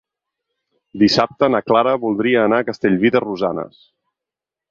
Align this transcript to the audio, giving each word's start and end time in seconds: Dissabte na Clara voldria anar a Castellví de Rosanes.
Dissabte 1.01 1.49
na 1.55 1.61
Clara 1.67 1.93
voldria 2.07 2.39
anar 2.45 2.61
a 2.63 2.67
Castellví 2.71 3.11
de 3.17 3.23
Rosanes. 3.27 3.77